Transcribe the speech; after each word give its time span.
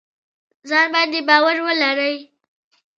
ځان 0.69 0.87
باندې 0.93 1.19
باور 1.27 1.57
ولرئ 1.65 2.15